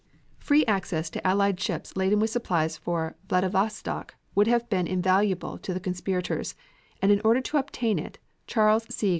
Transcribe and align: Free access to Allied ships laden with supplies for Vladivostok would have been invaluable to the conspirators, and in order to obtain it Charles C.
Free 0.39 0.65
access 0.65 1.11
to 1.11 1.27
Allied 1.27 1.59
ships 1.59 1.95
laden 1.95 2.19
with 2.19 2.31
supplies 2.31 2.75
for 2.75 3.15
Vladivostok 3.29 4.15
would 4.33 4.47
have 4.47 4.67
been 4.67 4.87
invaluable 4.87 5.59
to 5.59 5.75
the 5.75 5.79
conspirators, 5.79 6.55
and 7.03 7.11
in 7.11 7.21
order 7.23 7.41
to 7.41 7.57
obtain 7.57 7.99
it 7.99 8.17
Charles 8.47 8.87
C. 8.91 9.09